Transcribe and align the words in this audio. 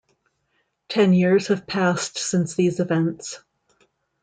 Ten 0.89 1.13
years 1.13 1.49
have 1.49 1.67
passed 1.67 2.17
since 2.17 2.55
these 2.55 2.79
events. 2.79 3.39